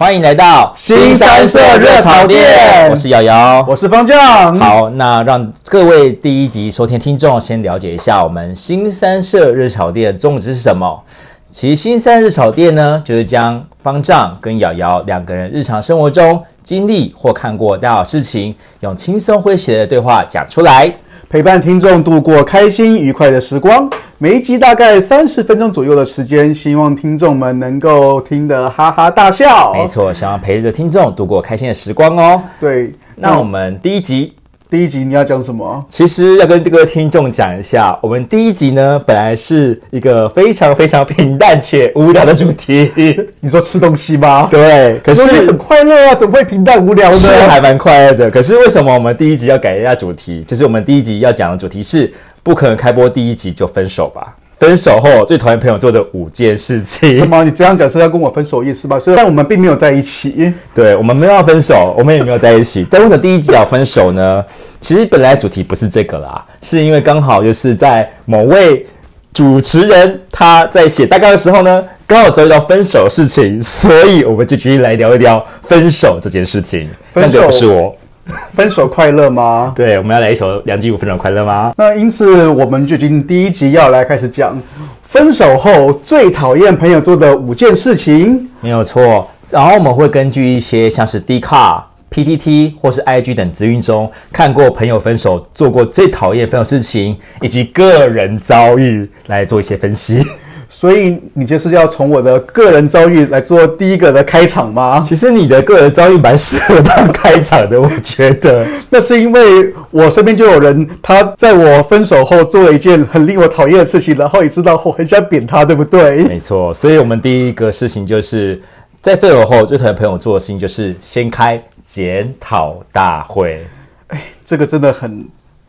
[0.00, 3.62] 欢迎来到新三社热炒店我是瑶瑶。
[3.68, 4.58] 我是方丈。
[4.58, 11.04] 好，那让各位第一集收听听众先了解一下我们新三社热炒店的宗旨是什么。
[11.50, 20.90] 其实新三热炒店呢，就是将方丈跟瑶瑶两个人日常生活中经历或看过大小事情，用轻松诙谐的对话讲出来。
[21.32, 23.88] 陪伴听众度过开心愉快的时光。
[24.18, 29.72] 每一集大概三十分钟左右的时间，希望听众们能够听得哈哈大笑。
[29.72, 32.42] 没错，想要陪着听众度过开心的时光哦。
[32.58, 34.32] 对，那我们第一集。
[34.70, 35.84] 第一集你要讲什么？
[35.88, 42.88] 其实要跟各位听众讲一下，我们第一集呢，本来是一个非常非常平淡且无聊的主题。
[43.40, 44.46] 你说吃东西吗？
[44.48, 47.16] 对，可是很快乐啊，怎么会平淡无聊呢？
[47.16, 48.30] 是还蛮快乐的。
[48.30, 50.44] 可是为什么我们第一集要改一下主题？
[50.46, 52.08] 就是我们第一集要讲的主题是
[52.44, 54.36] 不可能开播第一集就分手吧。
[54.60, 57.18] 分手后最讨厌朋友做的五件事情。
[57.18, 57.42] 什么？
[57.42, 58.98] 你这样讲是要跟我分手意思吗？
[59.00, 60.52] 虽然我们并没有在一起。
[60.74, 62.86] 对，我们没有要分手，我们也没有在一起。
[62.92, 64.44] 但为什么第一集要分手呢？
[64.78, 68.86] 其实本来主题不是这个啦，是因为刚好就是在某位
[69.32, 76.86] 主持人他在写大纲的时候呢，刚好遭遇到分手的事情，所以我们就决定来聊一聊分手这件事情。
[77.14, 77.96] 分手不是我。
[78.54, 79.72] 分手快乐吗？
[79.74, 81.72] 对，我们要来一首梁静茹《分手快乐》吗？
[81.76, 84.60] 那因此，我们就今第一集要来开始讲
[85.02, 88.48] 分手后最讨厌朋友做的五件事情。
[88.60, 89.28] 没有错。
[89.50, 100.24] 然后我们会根据一些像是 D Car、PTT 或是 IG 等资讯中看过朋友分手做过最讨厌分手事情以及个人遭遇来做一些分析。
[100.72, 105.02] 所以你就是要从我的个人遭遇来做第一个的开场吗？
[105.04, 108.64] 其实你的个人遭遇蛮适合当开场的，我觉得。
[108.88, 116.22] 那是因为我身边就有人，他在我分手后做了一件很令我讨厌的事情，然后也知道我很想扁他，对不对？
[116.22, 116.72] 没错。
[116.72, 118.58] 所以我们第一个事情就是
[119.02, 123.66] 在分手后最讨厌朋友做的事情，就是先开检讨大会。
[124.06, 125.24] 哎，这个真的很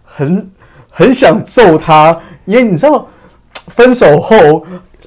[0.06, 0.50] 很
[0.92, 2.16] 很想揍他，
[2.46, 3.06] 因为你知道
[3.68, 4.64] 分手后。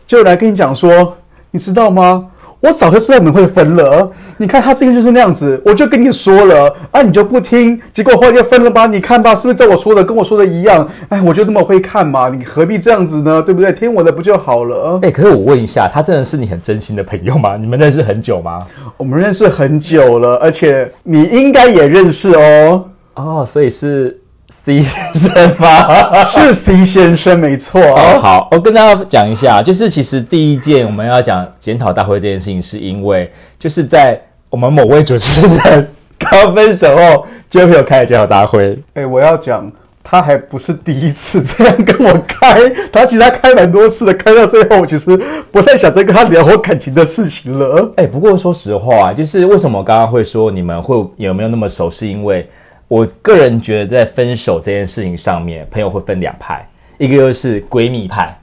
[0.06, 1.16] 就来跟你讲说，
[1.50, 2.26] 你知道吗？
[2.60, 4.10] 我早就知道你们会分了。
[4.38, 8.86] 你看他这个就是那样子，我就跟你说了，啊，你就不听，结果后来就分了吧？
[8.86, 10.88] 你看吧，是不是在我说的跟我说的一样？
[11.10, 13.42] 哎，我就那么会看嘛，你何必这样子呢？
[13.42, 13.70] 对不对？
[13.70, 14.98] 听我的不就好了？
[15.02, 17.54] 哎，可是我问一下，他真的是你很真心的朋友吗？
[17.58, 18.60] 你们认识很久吗？
[18.96, 22.84] 我们认识很久了，而且你应该也认识哦。
[23.14, 24.18] 哦，所以是。
[24.64, 26.24] C 先生吗？
[26.32, 27.82] 是 C 先生，没错。
[28.18, 35.86] 好，我跟大家讲一下，就是其实第一件我们要讲检讨大会这件事情，是因为就是在我们某位主持人
[36.18, 38.78] 刚分手后，就有开了检讨大会。
[38.94, 39.70] 哎，我要讲，
[40.02, 42.58] 他还不是第一次这样跟我开，
[42.90, 45.20] 他其实他开蛮多次的，开到最后，我其实
[45.52, 47.92] 不太想再跟他聊我感情的事情了。
[47.96, 52.48] 哎，不过说实话，就是为什么我刚刚会说你们会有没有那么熟，是因为。
[52.86, 56.68] 我个人觉得，在分手这件事情上面，朋友会分两派，
[56.98, 58.38] 一个就是闺蜜派。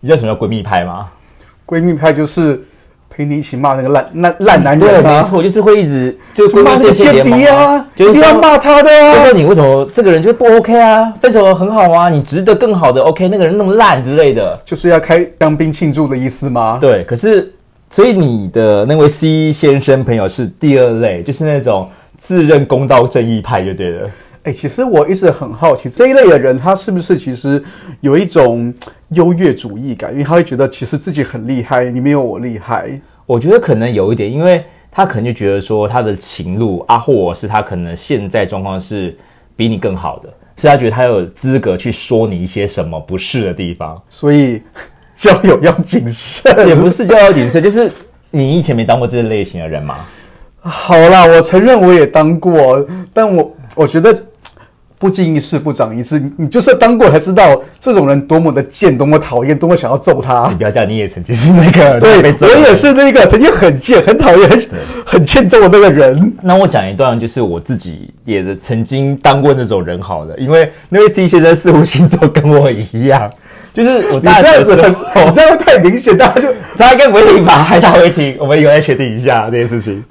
[0.00, 1.10] 你知道什么叫闺蜜派吗？
[1.66, 2.62] 闺蜜派就是
[3.10, 4.88] 陪你一起骂那个烂 烂烂男人。
[4.88, 11.12] 对，没错，就是会一直就骂这些联盟啊，就是要骂他的啊，就说你为什么这个人就不 OK 啊？
[11.20, 16.78] 分手了很好啊，你值得更好的 OK，那个人那么烂之类的，就是要开当兵庆祝的意思吗？
[16.80, 17.52] 对，可是
[17.90, 21.88] 所以你的那位 C 先生朋友是第二类，就是那种。
[22.22, 24.08] 自认公道正义派就对了。
[24.44, 27.60] 哎，其实我一直很好奇，这一类的人他是不是其实
[28.00, 28.72] 有一种
[29.10, 30.12] 优越主义感？
[30.12, 32.88] 因为他会觉得其实自己很厉害，你没有我厉害。
[33.26, 39.16] 我觉得可能有一点，因为他可能就觉得说他的情路啊，或者是他可能现在状况是
[39.56, 44.00] 比你更好的，所以他觉得他有资格去说你一些什么不是的地方。
[44.08, 44.62] 所以
[45.18, 47.90] 交友要谨慎，也不是交友谨慎，就是
[48.30, 49.98] 你以前没当过这类型的人吗？
[50.62, 54.16] 好啦，我承认我也当过，但我我觉得
[54.96, 60.46] 不经一事不长一智，你你就是当过才知道这种人多么的贱，多么讨厌，多么想要揍他。
[60.50, 64.68] 你不要讲，你也曾经是那个， 对，我也是那个曾经很贱、很讨厌、很
[65.04, 66.32] 很欠揍的那个人。
[66.40, 73.28] 那我讲一段，就是我自己也曾经当过那种人，好了，因为那位 C 先生似乎星座跟我一样，
[73.74, 76.46] 就是我大这样子很，这样太明显，大家就
[76.78, 77.54] 大家应该不会听吧？
[77.64, 80.04] 还他会听，我们以后再确定一下这件事情。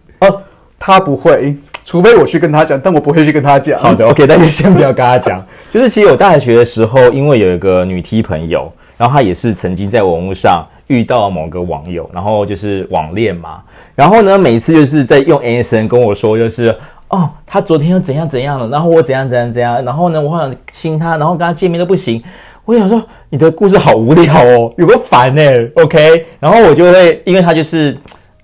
[0.83, 1.55] 他不会，
[1.85, 3.79] 除非我去跟他讲，但我不会去跟他讲。
[3.79, 5.39] 好的，OK，那就先不要跟他讲。
[5.69, 8.67] 就是其实我大学的时候，因为有一个女 T 朋友，
[8.97, 13.61] 然后她也是曾经在网络上遇到某个网友，然后就是网恋嘛。
[13.93, 16.75] 然后呢，每次就是在用 MSN 跟我说，就是
[17.09, 22.19] 哦，他昨天又怎样怎样了，然后我怎样怎样怎样，然后呢，我好想亲他，然后跟他见面都不行。
[22.65, 22.99] 我想说，
[23.29, 25.41] 你的故事好无聊哦，有个烦呢。
[25.75, 27.95] OK，然后我就会，因为他就是。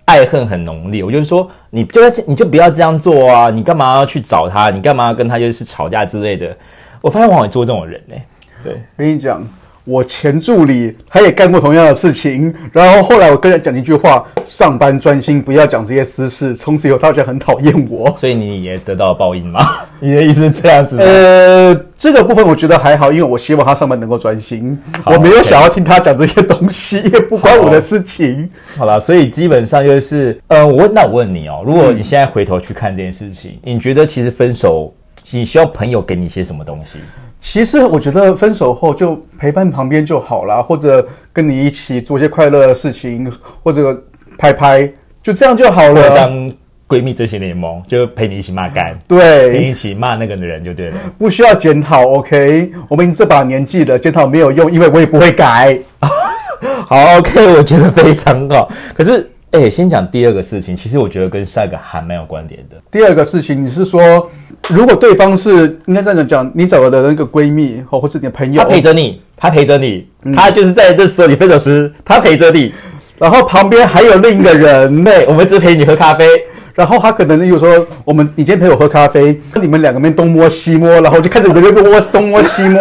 [0.07, 1.03] 爱恨很浓烈。
[1.03, 1.45] 我就是说，
[1.77, 3.51] 你就要你就不要这样做啊！
[3.51, 4.71] 你干嘛要去找他？
[4.71, 6.57] 你干嘛要跟他就是吵架之类的？
[7.01, 8.15] 我发现我好像做这种人呢、
[8.63, 9.47] 对，跟你讲，
[9.87, 16.53] 我前助理他也干过同样的事情，然后后来我跟他讲一句话：上班专心，不要讲这些私事。
[16.53, 18.13] 从此以后，他好像很讨厌我。
[18.17, 19.65] 所以你也得到了报应吗？
[20.01, 20.97] 你的意思是这样子？
[20.99, 28.49] 呃，这个部分我觉得还好，因为我希望他上班能够专心，我没有想要听他讲这些东西，也不关我的事情。
[28.75, 34.93] 好了，所以基本上就是，呃，我那我问你哦，如果你现在回头去看这件事情，你觉得其实分手，
[35.31, 36.97] 你需要朋友给你些什么东西？
[37.39, 43.31] 其实我觉得分手后就陪伴旁边就好啦，或者跟你一起做一些快乐的事情，
[43.63, 44.03] 或者
[44.37, 44.91] 拍拍，
[45.21, 46.09] 就这样就好了。
[46.15, 46.51] 当
[46.87, 50.97] 闺蜜真心联盟，就陪你一起骂干，陪你，一起骂那个人就对了。
[51.17, 52.71] 不需要检讨，OK？
[52.87, 55.77] 我们这把年纪了，检讨没有用，因为我也不会改。
[56.87, 58.71] 好，OK，我觉得非常好。
[58.95, 62.75] 可是，哎、先讲第二个事情，其实我觉得跟下一个还蛮有关联的。
[62.91, 64.29] 第二个事情，你是说，
[64.69, 70.05] 如果对方是应该这样讲，你找的那个闺蜜或或是你的朋友他，陪着你，他陪着你，
[70.35, 72.73] 他就是在这时候你分手时，他陪着你。
[73.17, 76.25] 然后旁边还有另一个人， 对，我们只陪你喝咖啡。
[76.75, 82.79] 然后他可能例如说，我们你今天陪我喝咖啡，你们两个面东摸西摸，然后就看着你的那个摸东摸西摸，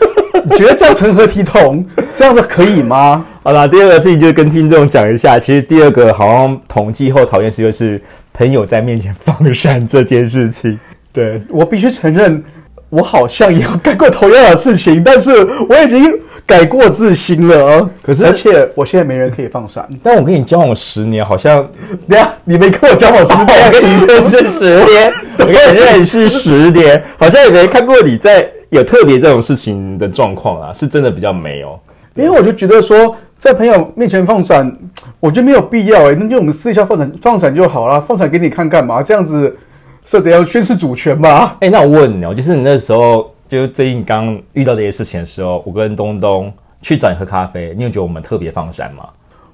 [0.42, 1.86] 你觉得这样成何体统？
[2.12, 3.24] 这样子可以吗？
[3.42, 7.98] 好啦，第二个事情就是跟听众讲一下，其实第二个好像统计后讨厌事就是
[8.34, 10.78] 朋友在面前放闪这件事情。
[11.10, 12.44] 对，我必须承认，
[12.90, 15.30] 我好像也有干过同样的事情，但是
[15.70, 16.12] 我已经
[16.44, 17.88] 改过自新了。
[18.02, 19.88] 可是而且我现在没人可以放闪。
[20.02, 21.66] 但我跟你交往十年，好像
[22.06, 31.80] 等一下你没跟我交往十我年，跟你认识十年，我跟你认识十年，好像也没看过你在有特别这种事情的状况啊，是真的比较没有。
[32.16, 34.70] 因为我就觉得说，在朋友面前放闪，
[35.18, 39.02] 我觉得没有必要哎、那就我们私底下放闪放闪就好了，放闪给你看干嘛？
[39.02, 39.56] 这样子
[40.04, 41.56] 是得要宣示主权吧？
[41.60, 46.52] 哎、那我问你哦，就是你那时候，就是最近刚遇到这些事情的时候，我跟东东
[46.82, 49.08] 去找你喝咖啡，你有觉得我们特别放闪吗？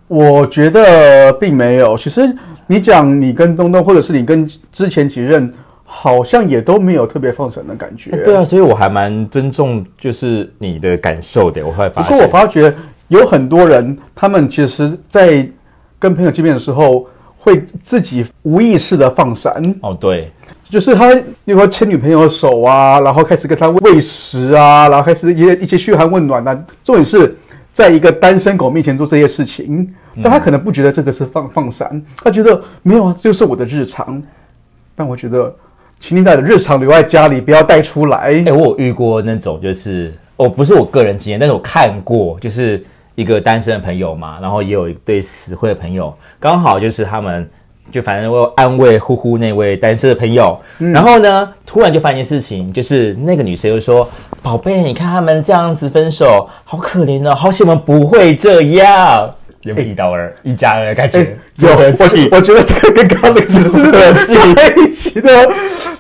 [0.09, 1.97] 我觉得并没有。
[1.97, 2.23] 其实
[2.67, 5.53] 你讲你跟东东，或者是你跟之前几任，
[5.85, 8.11] 好像也都没有特别放闪的感觉。
[8.11, 11.65] 哎对啊，所以我还蛮尊重就是你的感受的。
[11.65, 12.75] 我后来发现，我发觉
[13.09, 15.49] 有很多人，他们其实，在
[15.99, 17.07] 跟朋友见面的时候，
[17.39, 20.33] 会自己无意识的放闪，哦，对，
[20.65, 26.67] 就是他，例如说牵女朋友的手啊，然后开始跟她喂食啊，然后开始一些一些嘘寒问暖啊。
[26.83, 27.37] 重点是
[27.73, 29.89] 在一个单身狗面前做这些事情，
[30.23, 34.21] 但他可能不觉得这个是放放闪，他觉得没有啊，这就是我的日常。
[34.97, 35.55] 但我觉得，
[36.01, 38.19] 请你把你的日常留在家里，不要带出来。
[38.19, 42.83] 哎、我有遇过那种，就是哦，不是我个人经验，但是我看过，就是
[43.17, 47.49] 一个单身的朋友嘛，然后也有一对死会的朋友，刚好就是他们
[47.91, 54.09] 就反正我安慰呼呼那位单身的朋友，然后呢，突然就发现事情，就是那个女生又说
[54.43, 61.19] ：“宝贝，你看他们这样子分手，好可怜哦，好险我们不会这样。”有没有一到二、一加二的感觉？
[61.19, 61.27] 哎
[61.57, 65.49] 有，有我气，我觉得这个跟刚刚那个只是对是 在一起的。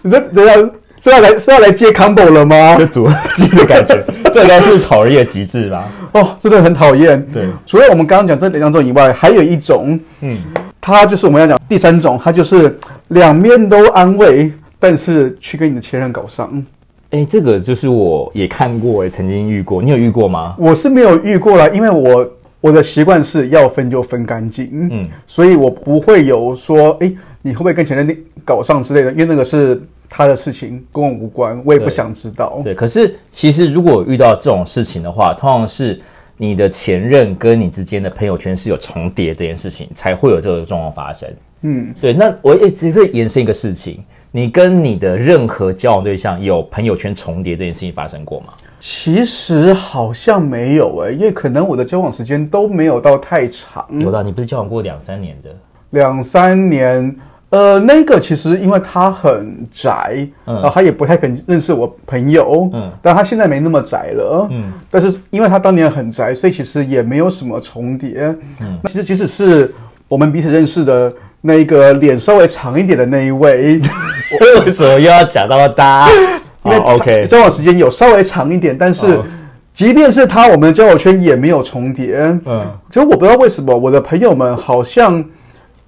[0.03, 0.55] 你这等一下
[1.03, 2.87] 是要来是要来接 combo 了吗就？
[2.87, 4.05] 组 合技的感觉，
[4.37, 5.89] 这应该是讨人厌的极致吧？
[6.13, 7.27] 哦，真的很讨厌。
[7.33, 10.37] 对，除了我们刚刚讲这两种以外，还有一种，嗯，
[10.79, 16.63] 它就是我们要讲第三种，它就是两面都安慰，但是去跟你的前任搞上。
[17.11, 19.81] 哎、这个就是我也看过，也曾经遇过。
[19.81, 20.55] 你有遇过吗？
[20.59, 27.11] 我是没有遇过啦，因为我我的习惯是要分就分干净，嗯，所以我不会有说，哎，
[27.41, 32.61] 你会不会跟前任搞上之类的，因为那个是他的事情，跟我无关，我也不想知道。
[32.63, 32.75] 对。
[32.75, 36.01] 可是其实如果遇到这种事情的话，通常是
[36.37, 41.29] 你的前任跟你之间的朋友圈是有重叠这件事情，才会有这个状况发生。
[41.63, 42.13] 嗯，对。
[42.13, 48.49] 那我也只会延伸一个事情：你跟你的任何交往对象有朋友圈重叠这件事情发生过吗？
[48.79, 55.51] 其实好像没有诶、因为可能我的交往时间都没有到太长，有的，你不是交往过两三年的？
[55.91, 57.17] 两三年。
[57.51, 60.55] 呃，那个其实因为他很宅，嗯。
[60.55, 62.91] 然后他也不太肯认识我朋友，嗯。
[63.01, 68.35] 但他现在没那么宅了，嗯，但是因为他当年很宅，所以其实也没有什么重叠。
[68.61, 69.73] 嗯，其实即使是
[70.09, 73.81] 我们彼此认识的那一个脸稍微长一点的那一位，
[74.65, 76.09] 为什么又要讲到他？
[76.65, 79.25] 因为，OK，交往时间有稍微长一点，但是哦。
[79.73, 82.17] 即便是他，我们的交友圈也没有重叠。
[82.47, 85.23] 嗯，其实我不知道为什么我的朋友们好像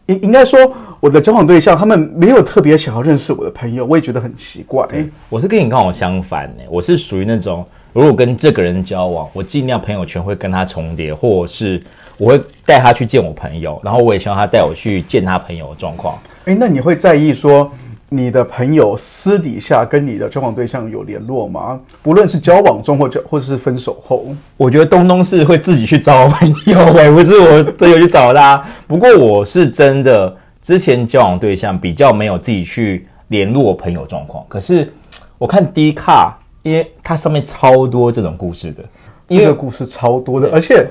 [0.08, 4.86] 应应该说我的交往对象，他们没有特别想要认识我的朋友，我也觉得很奇怪。
[5.28, 11.82] 我是跟你刚好相反呢、我是属于那种，如如果跟这个人交往，我尽量朋友圈会跟他重叠，或者是
[12.16, 16.18] 我会带他去见我朋友，然后我也希望他带我去见他朋友的状况。
[16.46, 17.70] 哎，那你会在意说
[18.10, 21.78] 你的朋友私底下跟你的交往对象有联络吗？
[22.02, 24.24] 不论是交往中或者或者是分手后，
[24.56, 28.64] 我觉得东东是会自己去找朋友，哎，不是我队友去找他。
[28.88, 34.90] 不过我是真的之前交往对象比较没有自己去联络朋友状况，可是
[35.36, 38.82] 我看 D 卡，因为它上面超多这种故事的，
[39.28, 40.86] 这个故事超多的，而且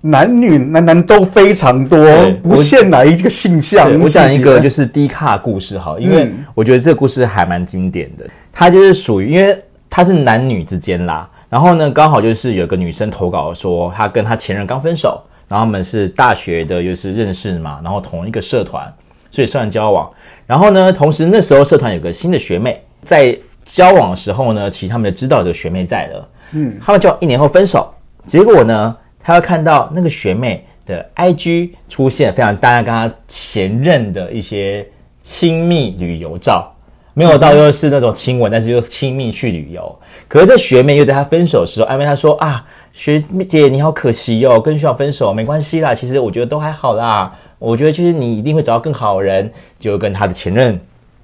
[0.00, 1.98] 男女男男都非常多，
[2.42, 4.00] 不限哪一个性向。
[4.00, 8.24] 我讲一个就是低卡故事哈，因为嗯我觉得这个故事还蛮经典的。
[8.52, 9.58] 它就是属于，因为
[9.90, 18.92] 它是男女之间啦，然后呢，刚好就是有个女生投稿说，她跟她前任刚分手，然后他们是大学的，就是认识嘛，然后同一个社团，
[19.30, 20.08] 所以社团交往。
[20.46, 27.92] 然后呢，同时那时候社团有个新的学妹，在交往的时候呢，其实他们就知道有个学妹在了，嗯，他们就一年后分手，
[28.24, 28.96] 结果呢，
[29.28, 34.88] 他要看到那个学妹的 IG 出现非常大家跟他前任的一些
[35.22, 36.74] 亲密旅游照，
[37.12, 39.94] 没有到又是那种亲吻，但是又亲密去旅游。
[40.28, 50.80] 可是这学妹又在他分手的时候安慰他说啊，学姐你好可惜哦，跟学长分手没关系啦，其实我觉得都还好啦，我觉得就是你一定会找到更好的人，就跟他的前任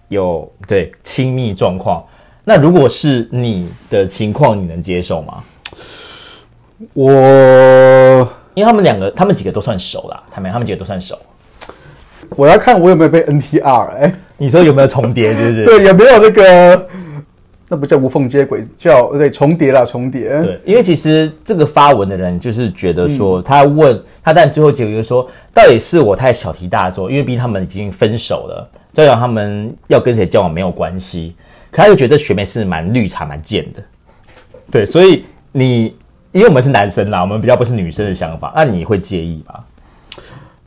[0.08, 2.04] 有对亲密状况。
[2.44, 5.42] 那如果是你的情况，你能接受吗？
[6.92, 7.12] 我
[8.54, 11.18] 因为他们两个，他们几个都算熟啦，他们他们几个都算熟。
[12.36, 15.34] 我要看我有没有被 NTR 哎、你说有没有重叠？
[15.34, 15.64] 是不是？
[15.66, 16.88] 对，有没有那个
[17.68, 20.28] 那不叫无缝接轨，叫对重叠啦，重叠。
[20.42, 31.34] 对，因为其实这个发文的人就是觉得说，他问他，但最后结果就是说，到底是我太小题大做，因为毕竟他们已经分手了，再讲他们要跟谁交往没有关系。
[31.70, 33.82] 可他又觉得学妹是蛮绿茶、蛮贱的，
[34.70, 35.96] 对，所以你
[36.34, 39.54] 因为我们是男生啦，我们比较不是女生的想法，那你会介意吗？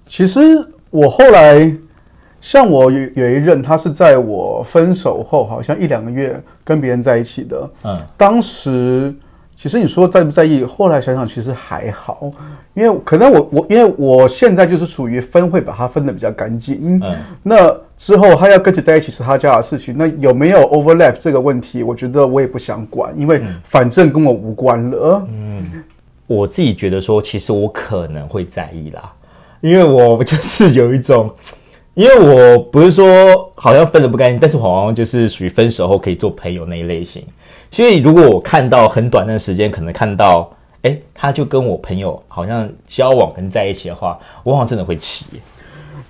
[0.07, 1.69] 其实我后来，
[2.39, 7.69] 像我有有一任，他是在我分手后，好像一两个月跟别人在一起的。
[7.83, 9.13] 嗯，当时
[9.57, 12.31] 其实你说在不在意，后来想想其实还好，
[12.73, 16.97] 因为可能我我因为我现在就是属于分会把它分的比较干净。
[17.03, 25.25] 嗯，那之后他要跟谁在一起是他家的事情，那有没有 overlap 这个问题，我觉得我也不想管，因为反正跟我无关了。
[25.29, 25.83] 嗯
[26.27, 29.13] 我自己觉得说，其实我可能会在意啦，
[29.61, 31.33] 因为我就是有一种，
[31.93, 37.23] 因为我不是说好像分的不干净，但是我好像就是属于分手后可以做朋友那一类型，
[37.71, 40.51] 所以如果我看到很短的时间，可能看到，
[40.81, 45.39] 哎，他就跟我朋友好像交往跟在一起的话，我好像真的会气耶。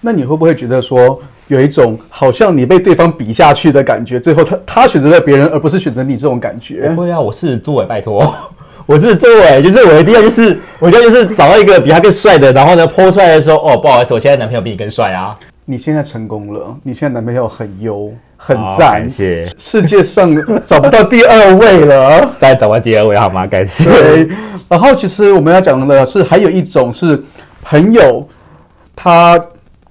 [0.01, 4.20] 那你会不会觉得说有一种好像你被对方比下去的感觉？
[4.20, 6.89] 最后他他选择了别人，而不是选择你这种感觉？
[6.89, 8.34] 不会啊，我是作为拜托。
[8.86, 15.36] 我是作为，就是我一定要就是，我一定要就是找到一个比他更帅的，然后呢剖出来的时候，哦，不好意思，我现在男朋友比你更帅啊，
[15.66, 19.46] 你现在成功了，你现在男朋友很优很好赞感，谢。
[19.58, 20.34] 世界上
[20.66, 22.30] 找不到第二位了。
[22.39, 23.46] 再找到第二位好吗？
[23.46, 23.89] 感谢。
[23.92, 24.30] 对，
[24.70, 27.22] 然后其实我们要讲的是，还有一种是
[27.62, 28.25] 朋友，
[28.96, 29.38] 他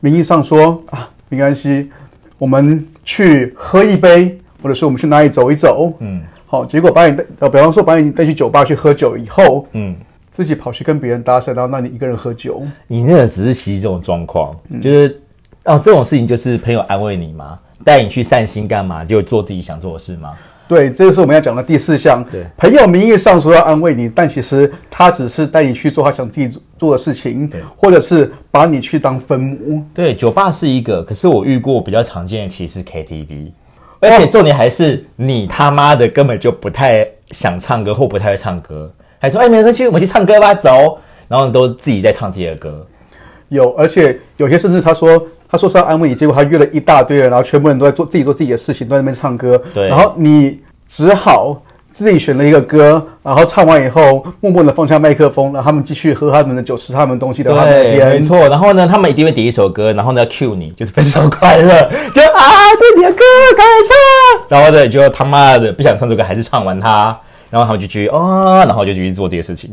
[0.00, 1.90] 名义上说啊，没关系，
[2.38, 9.96] 我们去喝一杯，或者说我们去哪里走一走，嗯好，结果把你带，呃，比方说把你带去酒吧去喝酒以后，嗯，
[10.30, 15.20] 自己跑去跟别人搭讪，然后让你一个人喝酒，你那个只是其实这种状况，就是
[15.64, 17.58] 哦，这种事情就是朋友安慰你嘛？
[17.84, 19.04] 带你去散心干嘛？
[19.04, 20.34] 就做自己想做的事吗？
[20.68, 22.24] 对，这就是我们要讲的第四项。
[22.30, 29.82] 对朋友名义上说要安慰你，但其实他只是带你去做他想自己做的事情，或者是把你去当分母。
[29.94, 33.52] 对，酒吧是一个，可是我遇过比较常见的其实 KTV，
[34.00, 42.84] 而且重点还是你他妈的根本就不太想唱歌或不太会唱歌，还说哎，没事去，我们去唱歌吧，走，然后都自己在唱自己的歌。
[43.50, 49.60] 有，而且有些甚至他说他说是要安慰你，结果他约了一大堆人，然后全部人都在做自己做自己的事情，都在那边唱歌。
[49.72, 51.60] 对然后你只好
[51.92, 58.08] 自己选了一个歌，然后唱完以后，默默的放下麦克风，让他们继续喝他们的酒，吃他们东西，聊他们的对，天。
[58.10, 58.36] 没错。
[58.48, 61.66] 然后呢，他们一定会点一首歌，然后呢 cue 你，就是分手快乐，
[62.14, 62.42] 就啊，
[62.78, 63.22] 这是你的歌，
[63.56, 64.46] 赶快唱。
[64.48, 69.70] 然后呢，你就他妈的不想唱这个，还是唱完它，然后他们就继续哦，然后就继续做这些事情。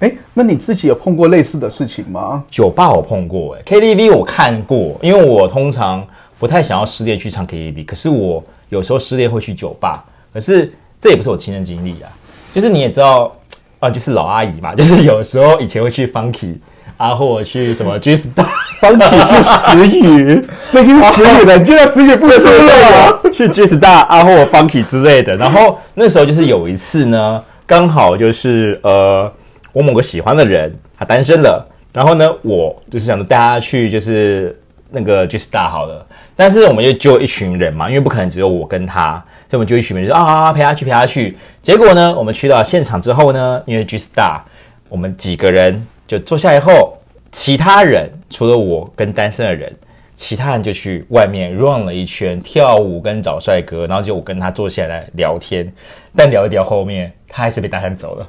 [0.00, 2.44] 哎，那你自己有碰过类似的事情吗？
[2.50, 6.06] 酒吧我碰过、欸，KTV 我看过，因为我通常
[6.38, 12.10] 不太想要失恋去唱 KTV，可是我有时候失恋会去酒吧，可是这也不是我亲身经历啊，
[12.52, 13.34] 就是你也知道
[13.78, 16.56] 啊，就是老阿姨嘛，就是有时候以前会去 Funky
[16.96, 18.46] 啊，或者去什么 G Star。
[18.78, 23.22] 方体是死语， 这已经死语的，你居然死语不出了。
[23.32, 25.34] 去 G Star 啊或 Funky 之类的。
[25.34, 29.32] 然后那时候就是有一次呢，刚好就是呃，
[29.76, 41.36] 我某个喜欢的人他单身了，然后呢，我就是想着带他去就是那个 G Star 好了，但是我们就就一群人嘛，因为不可能只有我跟他，所以我们就一群人就说啊陪他去陪他去。
[41.60, 44.40] 结果呢，我们去到现场之后呢，因为 G Star，
[44.88, 46.96] 我们几个人就坐下以后，
[47.30, 49.70] 其他人除了我跟单身的人。
[50.18, 55.70] 其他人就去外面 run 了一圈，跳舞跟找帅哥，然后就我跟他坐下来聊天，
[56.16, 58.26] 但聊一聊后面他还是被搭讪走了。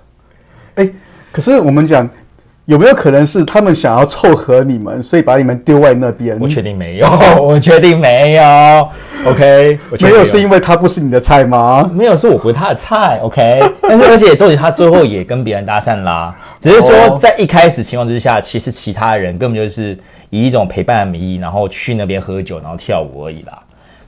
[0.75, 0.89] 哎，
[1.31, 2.07] 可是我们讲
[2.65, 6.37] 有没有可能是他们想要凑合你们，所以把你们丢在那边？
[6.39, 7.07] 我确定没有，
[7.41, 8.89] 我确定没有。
[9.25, 11.89] OK，没有是因为他不是你的菜吗？
[11.93, 13.19] 没有，是我不是他的菜。
[13.21, 19.97] OK， 但是而且重点他最后也跟别人搭讪啦，只是说在一开始情况之下，其实其他人根本就是。
[20.29, 23.57] 以一种陪伴的名义，然后去那边喝酒，然后跳舞而已啦。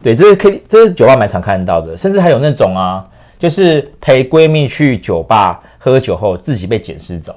[0.04, 3.02] 对，这是 K，这是酒吧蛮常看到的，甚至还有那种啊，
[3.40, 7.34] 就是陪闺蜜去酒吧喝酒后自己被捡尸走，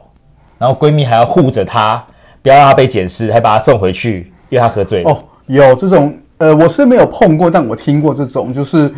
[0.58, 2.04] 然后闺蜜还要护着她，
[2.42, 5.02] 不要让她被捡尸，还把她送回去，因为她喝醉。
[5.04, 8.92] 哦，有这种，呃，我是没有碰过，但我听过这种，就是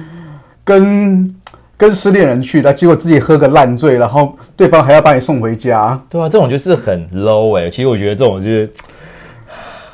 [0.65, 1.33] 跟
[1.77, 6.01] 跟失恋人去，他结果自己喝个烂醉，然后对方还要把你送回家。
[6.09, 7.69] 对啊，这种就是很 low 哎。
[7.69, 8.73] 其实我觉得这种就是。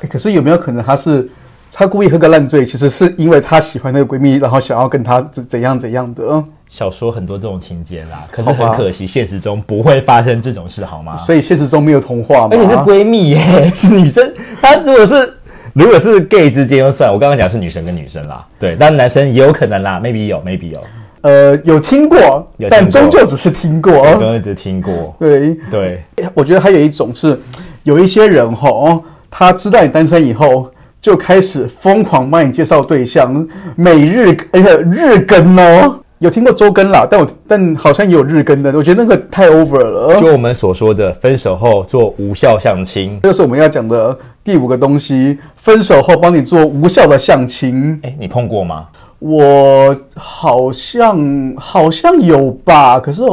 [0.09, 1.29] 可是有没有可能，她是
[1.71, 6.43] 她故意喝个烂醉，其实是因为她喜欢那个闺蜜，然后想要跟她怎怎样怎样的？
[6.71, 11.17] 小说很多这种情节啦，可是很可惜，现实中不会发生这种事，好吗？
[11.17, 12.51] 所以现实中没有童话吗？
[12.51, 14.33] 而且是闺蜜耶， 是女生。
[14.61, 15.33] 她如果是
[15.73, 20.83] 如果是 gay 之间就算，我刚刚讲是女生跟女生啦，对，但男生也有可能啦，maybe 有，maybe 有，
[21.21, 25.13] 呃，有听过，但终究只是听过，终究只听过。
[25.19, 26.01] 对对，
[26.33, 27.37] 我觉得还有一种是
[27.83, 28.99] 有一些人哈。
[29.29, 30.69] 他知道你单身以后，
[31.01, 40.21] 就开始疯狂帮你介绍对象，每日哎呀日更哦，有听过周更啦，但我但好像也有日更的，我觉得那个太 over 了。
[40.21, 47.99] 就我们所说的分手后做无效相亲，这是我们要讲的第五个东西，分手后帮你做无效的相亲。
[48.03, 48.87] 哎，你碰过吗？
[49.17, 53.23] 我好像好像有吧，可是。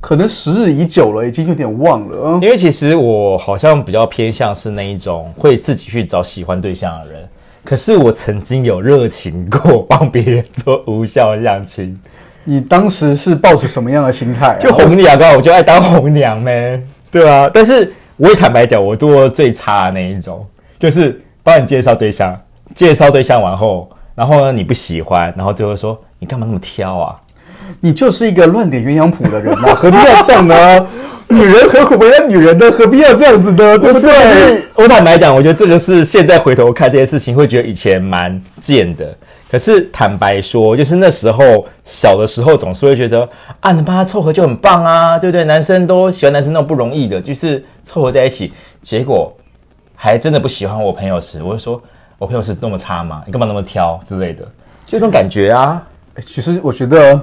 [0.00, 2.36] 可能时日已久了，已经有点忘了。
[2.42, 7.21] 因为其实我好像比较偏向是那一种会自己去找喜欢对象的人。
[7.64, 11.98] 可是我曾经有热情过帮别人做无效相亲。
[12.44, 14.56] 你当时是抱着什么样的心态？
[14.58, 16.82] 就红娘啊，我就爱当红娘呗。
[17.10, 20.44] 对啊，但是我也坦白讲，我做最差的那一种，
[20.78, 22.36] 就是帮你介绍对象，
[22.74, 27.16] 介绍对象完后，然后呢你不喜欢，然后最后说你干嘛那么挑啊？
[27.80, 30.86] 你就是一个乱点鸳鸯谱的人嘛，何必要这样呢？
[31.32, 32.70] 女人何苦为难女人呢？
[32.70, 33.78] 何必要这样子呢？
[33.78, 34.62] 对不对？
[34.74, 39.14] 我坦白讲，我觉得这个是现在回头看这件事情，会觉得以前蛮贱的。
[39.50, 43.28] 可是坦白说，就是那时候小的时候，总是会觉得
[43.60, 45.44] 啊，能帮他凑合就很棒啊，对不对？
[45.44, 48.52] 男生都喜欢男生那种不容易的，就是凑合在一起。
[48.80, 49.34] 结果
[49.94, 51.82] 还真的不喜欢我朋友时，我就说
[52.18, 53.22] 我朋友是那么差吗？
[53.26, 54.42] 你干嘛那么挑之类的？
[54.86, 55.82] 就这种感觉啊。
[56.26, 57.20] 其实我觉得。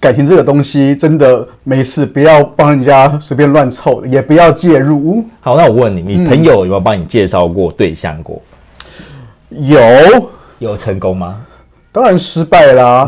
[0.00, 5.24] 感情这个东西真的没事，不要帮人家随便乱凑，也不要介入。
[5.40, 8.40] 好，那我问你，你朋友有没有帮你介绍过对象过？
[9.50, 9.78] 有，
[10.58, 11.36] 有成功吗？
[11.92, 13.06] 当然失败啦。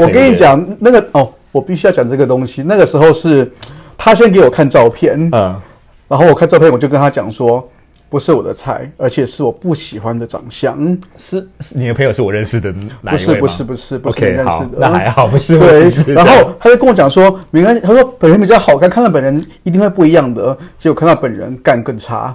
[0.00, 2.62] 我跟你讲，那个哦，我必须要讲这个东西。
[2.62, 3.52] 那个时候是
[3.96, 5.60] 他先给我看照片，嗯，
[6.08, 7.68] 然后我看照片，我就跟他讲说。
[8.14, 10.96] 不是我的菜，而且是我不喜欢的长相。
[11.16, 12.72] 是你的朋友是我认识的
[13.02, 15.58] 不是不是不是不是认识的，那还好不是。
[15.58, 20.56] 对，然后他就跟我讲说，没关系，他说本人比较好看，看到本人一定会不一样的。
[20.78, 22.32] 结果看到本人干更差。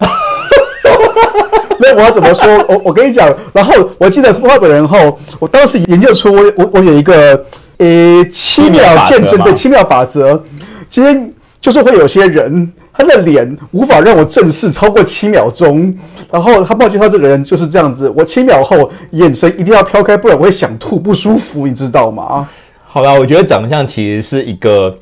[1.78, 2.52] 那我要怎么说？
[2.68, 7.40] 我我跟你讲，然后我记得看到本人后，我当时研究出我我我有一个
[7.76, 10.42] 呃七秒见证的七秒法则，
[10.90, 11.20] 其实
[11.60, 12.72] 就是会有些人。
[12.96, 15.92] 他的脸无法让我正视超过七秒钟，
[16.30, 18.08] 然后他抱歉，他这个人就是这样子。
[18.16, 22.48] 我七秒后眼神一定要飘开，不然我会想吐，不舒服，你知道吗？
[22.86, 24.96] 好了，我觉得长相其实是一个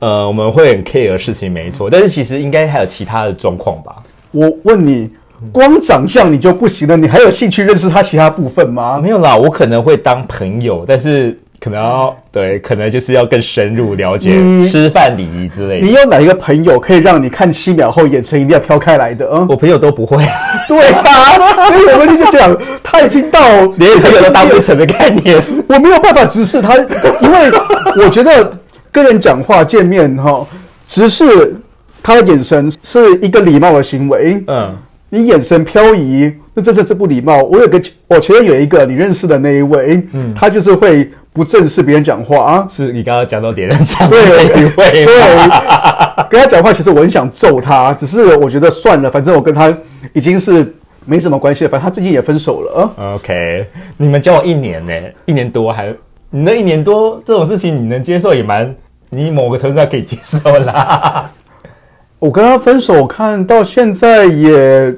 [0.00, 1.88] 呃，我们会很 care 的事情，没错。
[1.88, 3.94] 但是其实应该还有其他的状况吧？
[4.32, 5.08] 我问你，
[5.52, 6.96] 光长相你就不行了？
[6.96, 8.98] 你还有兴趣认识他其他部分吗？
[9.00, 11.38] 没有啦，我可能会当朋友，但是。
[11.66, 14.30] 可能要对，可能就是要更深入了解
[14.68, 15.80] 吃饭礼仪之类。
[15.80, 19.28] 你有哪一个朋友可以让你看七秒后眼神一定要飘开来的？
[19.32, 20.18] 嗯我朋友都不会。
[20.68, 21.02] 对啊，
[21.66, 23.40] 所以我们就讲，他已经到
[23.78, 25.42] 连朋友都当不成的概念。
[25.66, 26.76] 我没有办法直视他，
[27.20, 27.50] 因为
[27.96, 28.56] 我觉得
[28.92, 30.46] 跟人讲话见面哈，
[30.86, 31.52] 直视
[32.00, 34.40] 他的眼神是一个礼貌的行为。
[34.46, 34.72] 嗯，
[35.10, 37.40] 你眼神飘移，那这这是不礼貌。
[37.42, 41.08] 我有个我前面有一个你认识的那一位，嗯，他就是会。
[41.36, 42.66] 不正视别人讲话啊。
[42.66, 44.18] 是你刚刚讲到别人讲对
[44.58, 49.70] 一位对吗？， 跟他讲话，其实我很想揍他，只是我觉得算了，反正我跟他
[50.14, 51.70] 已经是没什么关系了。
[51.70, 52.90] 反正他最近也分手了。
[53.16, 53.66] OK，
[53.98, 54.92] 你们交往一年呢，
[55.26, 55.94] 一年多还，
[56.30, 58.74] 你那一年多这种事情你能接受也蛮，
[59.10, 61.30] 你某个程度上可以接受啦。
[62.18, 64.90] 我跟他分手，看到现在也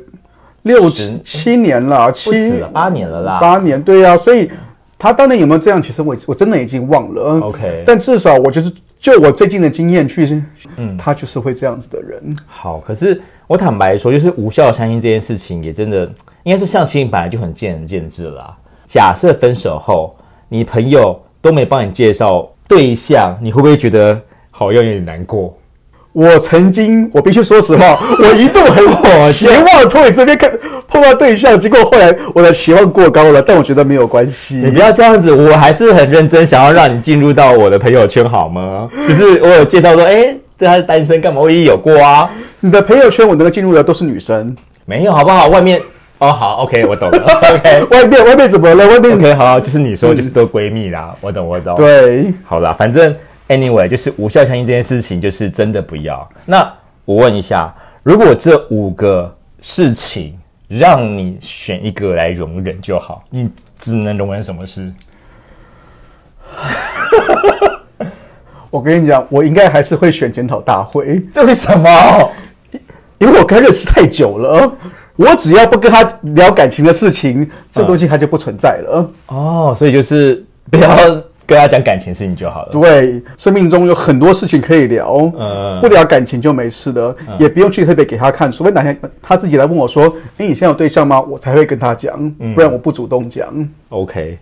[0.69, 3.41] 六十七七年了，七八年了啦。
[3.41, 4.51] 八年，对呀、所以
[4.99, 7.41] 他当年有没有这样，其实我我真的已经忘了。
[7.41, 10.43] OK 但至少我就是就我最近的经验去，
[10.77, 12.37] 嗯，他就是会这样子的人。
[12.47, 16.05] 好，可是我坦白说，就是无效相亲这件事情，也真的
[16.43, 18.55] 应该是相亲本来就很见仁见智啦。
[18.87, 20.15] 假设分手后，
[20.49, 25.58] 你朋友都没帮你介绍对象，你会不会觉得好像有点难过？
[26.19, 28.85] 我曾经，我必须说实话， 我一度很
[29.33, 30.51] 期望从你这边看
[30.89, 34.81] 碰到对象，结果后来我的期望过高了，但我觉得没有关系你不。
[34.81, 38.89] 要这样子，我还是很认真，想要让你进入到我的朋友圈，好吗？
[39.07, 41.41] 就是我有介绍说，哎、这他是单身干嘛？
[41.41, 42.29] 我也有过啊，
[42.59, 45.47] 你的朋友圈我能够进入的都是女生，没有好不好？
[45.47, 45.81] 外面
[46.19, 47.85] 哦，好，OK，我懂了， OK。
[47.91, 48.89] 外面外面怎么了？
[48.89, 53.15] 外面 OK，好，就是你说就是都闺蜜啦，我懂我懂。，对，好啦，反正
[53.49, 56.29] anyway，就是无效相信这件事情，就是真的不要。
[56.47, 56.73] 那
[57.05, 64.93] 我问一下，如果这五个事情让你选一个来容忍就好，你只能容忍什么事？
[68.71, 72.31] 我跟你讲，我应该还是会选检讨大会，这为什么？
[73.19, 74.71] 因为我跟他认识太久了。
[75.17, 79.11] 我只要不跟他聊感情的事情，这东西它就不存在了。
[79.27, 80.89] 哦，所以就是不要
[81.49, 82.73] 跟他讲感情事情就好了。
[82.73, 90.05] 对，生命中有很多事情可以聊，嗯不聊感情就没事的，也不用去特别给他看，除非哪天他自己来问我说
[90.37, 93.49] ：“哎，你现在有对象吗？”我才会跟他讲，嗯不然我不主动讲。
[93.89, 94.37] OK，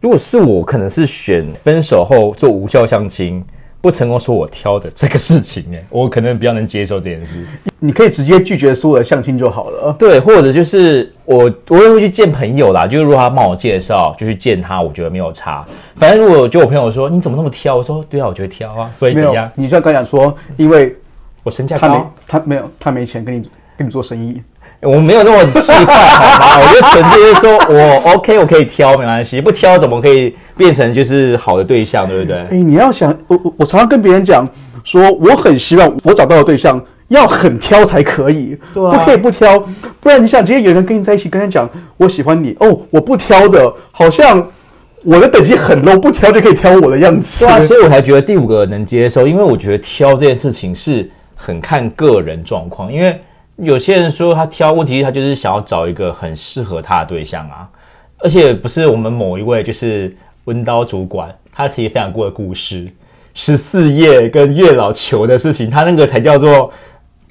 [0.00, 3.44] 如果是我，可能是选分手后做无效相亲，
[3.84, 7.44] 不成功说我挑的这个事情，哎， 我可能比较能接受这件事。
[7.78, 9.94] 你可以直接拒绝所有的相亲就好了。
[9.98, 15.66] 对，或者就是我我也会去见朋友啦，就是如果他帮我介绍，就去见他，我觉得没有差。
[15.96, 20.96] 反正如果就我朋友说你怎么那么挑，我说对啊，我觉得挑啊，所以怎样？，你就要跟他讲说，因为
[21.42, 23.42] 我身价他没高，他没有他没钱跟你
[23.76, 24.40] 跟你做生意。
[24.84, 26.60] 我没有那么气坏好吗？
[26.62, 32.38] 我就纯粹就是说我 OK，我可以挑，没关系，不挑怎么可以变成就是好的对象，对不对？
[32.50, 34.46] 哎，你要想，我我我常常跟别人讲
[34.84, 39.58] 说，我很希望我找到的对象要很挑才可以，对啊不可以不挑，
[40.00, 44.46] 不然你想，今天有人跟你在一起，跟他讲我喜欢你，哦，我不挑的，好像
[45.04, 47.44] 我的等级很 low，不挑就可以挑我的样子。
[47.44, 53.18] 对啊，所以我才觉得第五个能接受，因为我觉得挑这件事情是很看个人状况，因为
[53.56, 57.68] 有些人说他挑，问题他就是想要找一个很适合他的对象啊，
[58.18, 60.14] 而且不是我们某一位就是
[60.44, 62.88] 温刀主管，他其实分享过的故事，
[63.32, 66.72] 十四页跟月老求的事情，他那个才叫做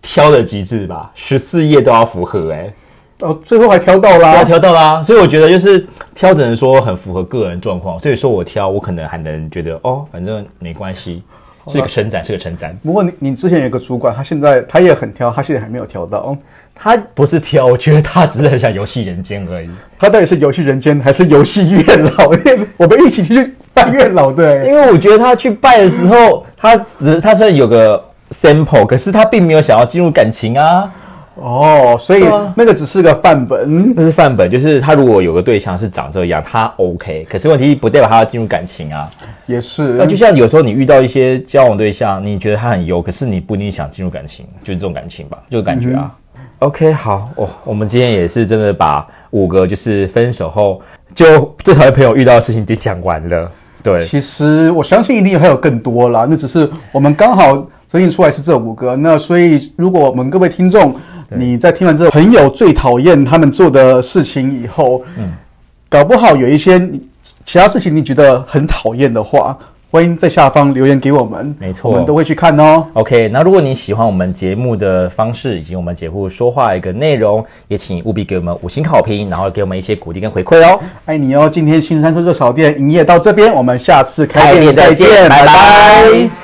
[0.01, 2.73] 挑的极致吧，十四页都要符合哎、
[3.19, 4.43] 哦，最后还挑到啦。
[4.43, 7.99] 挑到啦，所以我觉得就是挑，只能说很符合个人状况。
[7.99, 11.21] 所以说我挑，我可能还能觉得哦，反正没关系，
[11.67, 12.75] 是个称赞，是个称赞。
[12.83, 16.35] 不过你你之前有个主管，他现在他也很挑，他现在还没有挑到。
[16.75, 19.69] 他不是挑，我觉得他只是很想游戏人间而已。
[19.97, 21.83] 他到底是游戏人间还是游戏月
[22.17, 22.31] 老？
[22.77, 24.67] 我们一起去拜月老的、欸。
[24.67, 30.91] 因为我觉得他去拜的时候，他只他虽然有个 sample，可是他并没有想要进入感情啊。
[31.35, 32.23] 哦，所以
[32.55, 33.93] 那个只是个范本。
[33.95, 39.09] 那是范本，就是他如果有个对象是长这样，他 OK，可是问题不代表他要进入感情啊。
[39.45, 46.11] 也是那就像有时候你遇到一些交往对象，你觉得他很优，可是你不一定想进入感情，就是这种感情吧，这个感觉啊。
[46.59, 50.81] OK，好，哦，我们今天也是真的把五个就是分手后
[51.13, 53.51] 就最讨厌朋友遇到的事情给讲完了。
[53.81, 58.95] 对，其实我相信一定还有更多啦，那只是我们刚好整理出来是这五个。
[58.95, 60.95] 那所以，如果我们各位听众，
[61.37, 65.31] 你在听完这朋友最讨厌他们做的事情以后，嗯，
[65.89, 66.79] 搞不好有一些
[67.45, 69.57] 其他事情你觉得很讨厌的话，
[69.91, 72.83] 欢迎在下方留言给我们，没错我们都会去看哦。
[72.93, 80.79] OK，那如果你喜欢我们节目的方式以及我们节目说话一个内容，也请务必给我们五星好评，然后给我们一些鼓励跟回馈哦。
[81.05, 81.49] 爱你哦！
[81.51, 86.42] 今天新山色热炒店营业到这边，我们下次开店开店再见，拜拜